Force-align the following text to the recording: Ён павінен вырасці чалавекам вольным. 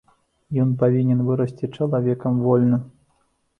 Ён 0.63 0.71
павінен 0.83 1.19
вырасці 1.29 1.71
чалавекам 1.77 2.43
вольным. 2.49 2.83